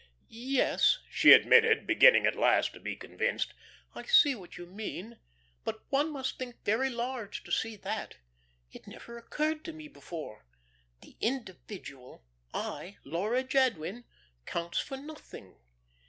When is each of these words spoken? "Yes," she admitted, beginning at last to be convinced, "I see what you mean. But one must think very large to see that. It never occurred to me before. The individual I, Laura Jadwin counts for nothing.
"Yes," 0.29 0.97
she 1.11 1.31
admitted, 1.31 1.85
beginning 1.85 2.25
at 2.25 2.35
last 2.35 2.73
to 2.73 2.79
be 2.79 2.95
convinced, 2.95 3.53
"I 3.93 4.01
see 4.05 4.33
what 4.33 4.57
you 4.57 4.65
mean. 4.65 5.19
But 5.63 5.83
one 5.89 6.09
must 6.11 6.39
think 6.39 6.65
very 6.65 6.89
large 6.89 7.43
to 7.43 7.51
see 7.51 7.75
that. 7.75 8.15
It 8.71 8.87
never 8.87 9.15
occurred 9.19 9.63
to 9.65 9.73
me 9.73 9.87
before. 9.87 10.43
The 11.01 11.17
individual 11.21 12.23
I, 12.51 12.97
Laura 13.03 13.43
Jadwin 13.43 14.05
counts 14.47 14.79
for 14.79 14.97
nothing. 14.97 15.57